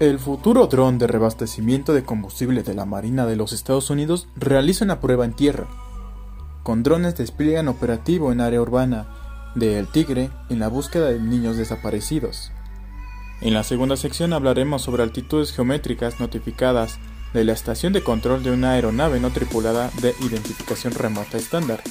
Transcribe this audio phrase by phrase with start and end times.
[0.00, 4.84] El futuro dron de reabastecimiento de combustible de la Marina de los Estados Unidos realiza
[4.84, 5.66] una prueba en tierra.
[6.62, 9.08] Con drones despliegan operativo en área urbana
[9.56, 12.52] de El Tigre en la búsqueda de niños desaparecidos.
[13.40, 17.00] En la segunda sección hablaremos sobre altitudes geométricas notificadas
[17.34, 21.82] de la estación de control de una aeronave no tripulada de identificación remota estándar.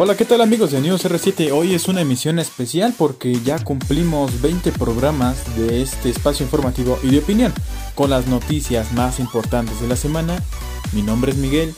[0.00, 1.50] Hola, ¿qué tal amigos de News R7?
[1.50, 7.10] Hoy es una emisión especial porque ya cumplimos 20 programas de este espacio informativo y
[7.10, 7.52] de opinión
[7.96, 10.40] con las noticias más importantes de la semana.
[10.92, 11.74] Mi nombre es Miguel,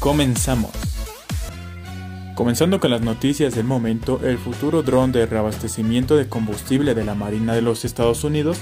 [0.00, 0.72] comenzamos.
[2.34, 7.14] Comenzando con las noticias del momento, el futuro dron de reabastecimiento de combustible de la
[7.14, 8.58] Marina de los Estados Unidos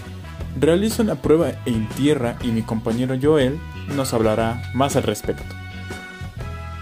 [0.60, 3.58] realiza una prueba en tierra y mi compañero Joel
[3.96, 5.59] nos hablará más al respecto.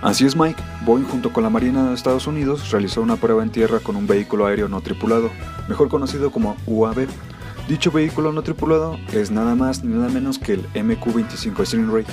[0.00, 3.50] Así es Mike, Boeing junto con la Marina de Estados Unidos realizó una prueba en
[3.50, 5.28] tierra con un vehículo aéreo no tripulado,
[5.68, 7.08] mejor conocido como UAV.
[7.68, 12.06] Dicho vehículo no tripulado es nada más ni nada menos que el MQ-25 Stingray.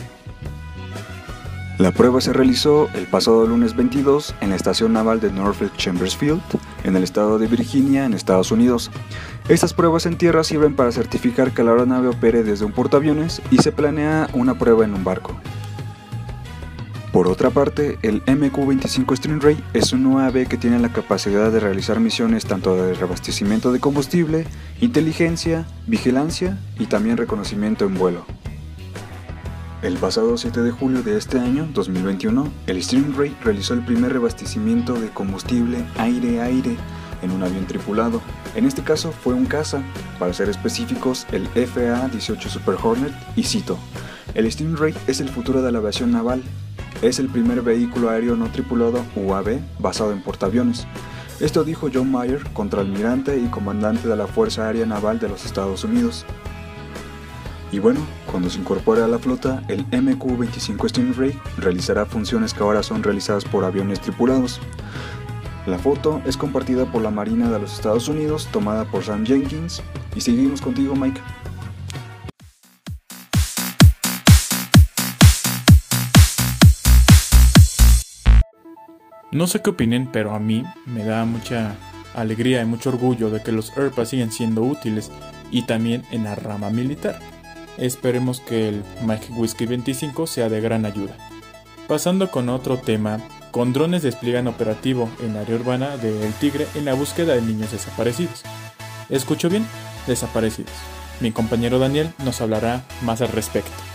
[1.78, 6.16] La prueba se realizó el pasado lunes 22 en la estación naval de Norfolk Chambers
[6.16, 6.42] Field,
[6.86, 8.90] en el estado de Virginia, en Estados Unidos.
[9.48, 13.58] Estas pruebas en tierra sirven para certificar que la aeronave opere desde un portaaviones y
[13.58, 15.36] se planea una prueba en un barco.
[17.16, 22.02] Por otra parte, el MQ-25 Stingray es un UAV que tiene la capacidad de realizar
[22.02, 24.46] misiones tanto de reabastecimiento de combustible,
[24.82, 28.26] inteligencia, vigilancia y también reconocimiento en vuelo.
[29.82, 35.00] El pasado 7 de julio de este año, 2021, el Stingray realizó el primer reabastecimiento
[35.00, 36.76] de combustible aire-aire
[37.22, 38.22] en un avión tripulado.
[38.56, 39.82] En este caso fue un caza,
[40.20, 43.80] para ser específicos, el FA-18 Super Hornet y cito.
[44.34, 46.44] El Stingray es el futuro de la aviación naval
[47.02, 50.88] es el primer vehículo aéreo no tripulado UAV basado en portaaviones.
[51.40, 55.84] Esto dijo John Mayer, contraalmirante y comandante de la Fuerza Aérea Naval de los Estados
[55.84, 56.26] Unidos.
[57.72, 58.00] Y bueno,
[58.32, 63.44] cuando se incorpore a la flota, el MQ-25 Stingray realizará funciones que ahora son realizadas
[63.44, 64.62] por aviones tripulados.
[65.66, 69.82] La foto es compartida por la Marina de los Estados Unidos, tomada por Sam Jenkins.
[70.16, 71.20] Y seguimos contigo, Mike.
[79.36, 81.76] No sé qué opinen, pero a mí me da mucha
[82.14, 85.12] alegría y mucho orgullo de que los ERPA siguen siendo útiles
[85.52, 87.20] y también en la rama militar.
[87.78, 91.18] Esperemos que el Mike Whiskey 25 sea de gran ayuda.
[91.86, 93.20] Pasando con otro tema,
[93.52, 97.74] con drones despliegan operativo en área urbana de El Tigre en la búsqueda de niños
[97.74, 98.44] desaparecidos.
[99.10, 99.68] ¿Escucho bien?
[100.08, 100.72] Desaparecidos.
[101.20, 103.95] Mi compañero Daniel nos hablará más al respecto.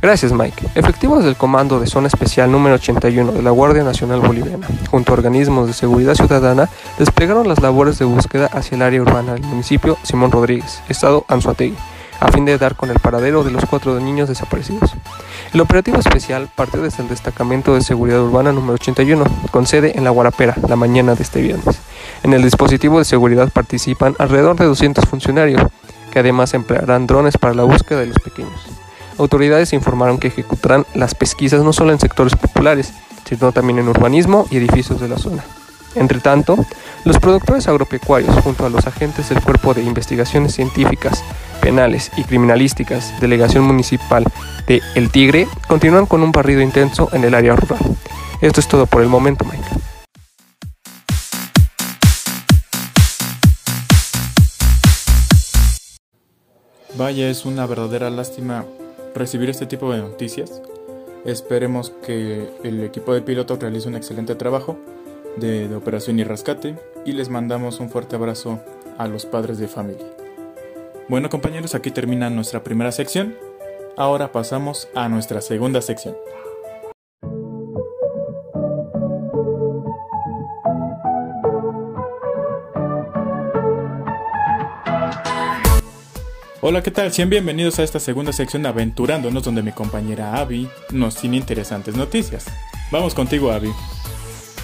[0.00, 0.64] Gracias Mike.
[0.76, 5.16] Efectivos del Comando de Zona Especial número 81 de la Guardia Nacional Boliviana, junto a
[5.16, 6.68] organismos de seguridad ciudadana,
[7.00, 11.76] desplegaron las labores de búsqueda hacia el área urbana del municipio Simón Rodríguez, estado Anzuategui,
[12.20, 14.94] a fin de dar con el paradero de los cuatro niños desaparecidos.
[15.52, 20.04] El operativo especial partió desde el Destacamento de Seguridad Urbana número 81, con sede en
[20.04, 21.76] La Guarapera, la mañana de este viernes.
[22.22, 25.60] En el dispositivo de seguridad participan alrededor de 200 funcionarios,
[26.12, 28.78] que además emplearán drones para la búsqueda de los pequeños.
[29.18, 32.92] Autoridades informaron que ejecutarán las pesquisas no solo en sectores populares,
[33.28, 35.44] sino también en urbanismo y edificios de la zona.
[35.96, 36.56] Entre tanto,
[37.04, 41.24] los productores agropecuarios, junto a los agentes del Cuerpo de Investigaciones Científicas,
[41.60, 44.24] Penales y Criminalísticas, Delegación Municipal
[44.68, 47.80] de El Tigre, continúan con un barrido intenso en el área rural.
[48.40, 49.64] Esto es todo por el momento, Mike.
[56.96, 58.64] Vaya, es una verdadera lástima
[59.14, 60.62] recibir este tipo de noticias.
[61.24, 64.78] Esperemos que el equipo de pilotos realice un excelente trabajo
[65.36, 68.60] de, de, operación y rescate y les mandamos un fuerte abrazo
[68.98, 70.06] a los padres de familia.
[71.08, 73.36] Bueno compañeros, aquí termina nuestra primera sección.
[73.96, 76.16] Ahora pasamos a nuestra segunda sección.
[86.70, 87.10] Hola, ¿qué tal?
[87.14, 91.96] Sean bienvenidos a esta segunda sección de Aventurándonos, donde mi compañera Abby nos tiene interesantes
[91.96, 92.44] noticias.
[92.92, 93.70] Vamos contigo, Abby.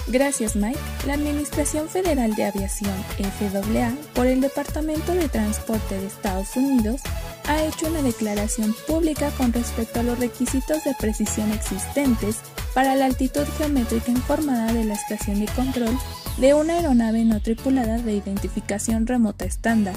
[0.05, 0.77] Gracias, Mike.
[1.07, 7.01] La Administración Federal de Aviación, FAA, por el Departamento de Transporte de Estados Unidos,
[7.47, 12.41] ha hecho una declaración pública con respecto a los requisitos de precisión existentes
[12.75, 15.97] para la altitud geométrica informada de la estación de control
[16.37, 19.95] de una aeronave no tripulada de identificación remota estándar.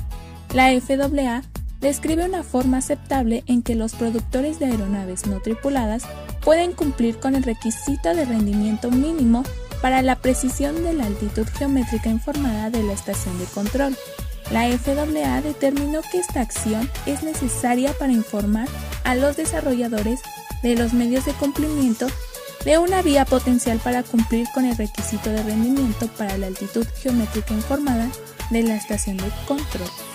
[0.55, 1.43] La FAA
[1.81, 6.05] describe una forma aceptable en que los productores de aeronaves no tripuladas
[6.43, 9.45] pueden cumplir con el requisito de rendimiento mínimo
[9.81, 13.97] para la precisión de la altitud geométrica informada de la estación de control.
[14.51, 18.69] La FAA determinó que esta acción es necesaria para informar
[19.05, 20.21] a los desarrolladores
[20.63, 22.07] de los medios de cumplimiento
[22.65, 27.55] de una vía potencial para cumplir con el requisito de rendimiento para la altitud geométrica
[27.55, 28.09] informada
[28.51, 30.08] de la estación de control.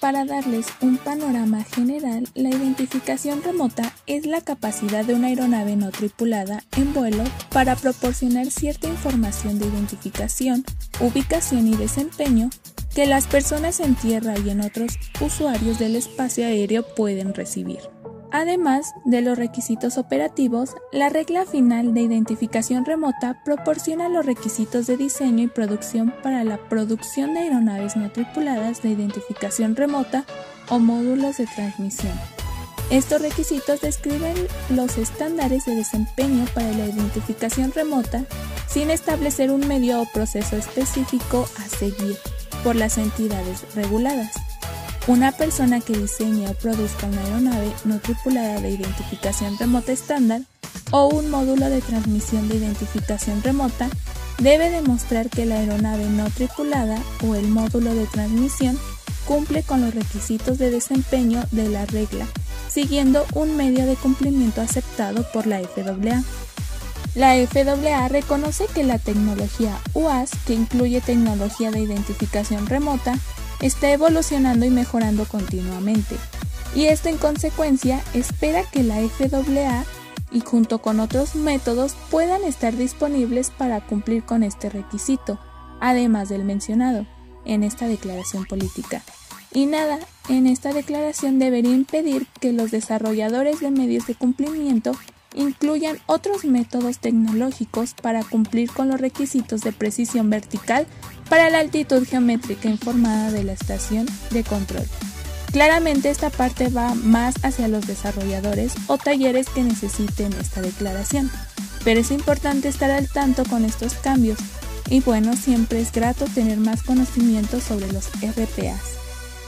[0.00, 5.90] Para darles un panorama general, la identificación remota es la capacidad de una aeronave no
[5.90, 10.64] tripulada en vuelo para proporcionar cierta información de identificación,
[11.00, 12.48] ubicación y desempeño
[12.94, 17.99] que las personas en tierra y en otros usuarios del espacio aéreo pueden recibir.
[18.32, 24.96] Además de los requisitos operativos, la regla final de identificación remota proporciona los requisitos de
[24.96, 30.24] diseño y producción para la producción de aeronaves no tripuladas de identificación remota
[30.68, 32.12] o módulos de transmisión.
[32.90, 34.34] Estos requisitos describen
[34.70, 38.24] los estándares de desempeño para la identificación remota
[38.68, 42.16] sin establecer un medio o proceso específico a seguir
[42.62, 44.49] por las entidades reguladas.
[45.06, 50.42] Una persona que diseñe o produzca una aeronave no tripulada de identificación remota estándar
[50.90, 53.88] o un módulo de transmisión de identificación remota
[54.38, 58.78] debe demostrar que la aeronave no tripulada o el módulo de transmisión
[59.26, 62.26] cumple con los requisitos de desempeño de la regla,
[62.68, 66.22] siguiendo un medio de cumplimiento aceptado por la FAA.
[67.14, 73.18] La FAA reconoce que la tecnología UAS, que incluye tecnología de identificación remota,
[73.60, 76.16] está evolucionando y mejorando continuamente,
[76.74, 79.84] y esto en consecuencia espera que la FAA
[80.30, 85.40] y junto con otros métodos puedan estar disponibles para cumplir con este requisito,
[85.80, 87.06] además del mencionado,
[87.44, 89.02] en esta declaración política.
[89.52, 89.98] Y nada,
[90.28, 94.92] en esta declaración debería impedir que los desarrolladores de medios de cumplimiento
[95.34, 100.86] incluyan otros métodos tecnológicos para cumplir con los requisitos de precisión vertical
[101.28, 104.84] para la altitud geométrica informada de la estación de control.
[105.52, 111.30] Claramente esta parte va más hacia los desarrolladores o talleres que necesiten esta declaración,
[111.84, 114.38] pero es importante estar al tanto con estos cambios
[114.88, 118.98] y bueno, siempre es grato tener más conocimiento sobre los RPAs.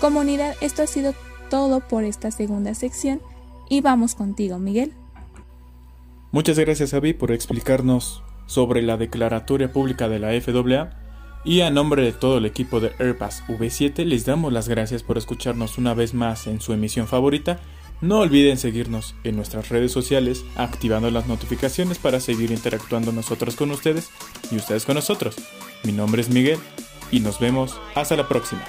[0.00, 1.14] Comunidad, esto ha sido
[1.50, 3.20] todo por esta segunda sección
[3.68, 4.92] y vamos contigo, Miguel.
[6.32, 10.90] Muchas gracias, Avi, por explicarnos sobre la declaratoria pública de la FAA
[11.44, 15.18] y a nombre de todo el equipo de Airpass V7 les damos las gracias por
[15.18, 17.60] escucharnos una vez más en su emisión favorita.
[18.00, 23.70] No olviden seguirnos en nuestras redes sociales, activando las notificaciones para seguir interactuando nosotros con
[23.70, 24.08] ustedes
[24.50, 25.36] y ustedes con nosotros.
[25.84, 26.58] Mi nombre es Miguel
[27.10, 28.64] y nos vemos hasta la próxima.